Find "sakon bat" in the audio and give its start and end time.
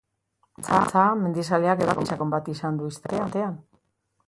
2.13-2.51